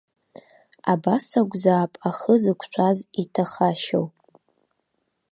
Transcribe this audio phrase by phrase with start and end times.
[0.91, 4.07] Абас акәзаап ахы зықәшәаз иҭахашьоу.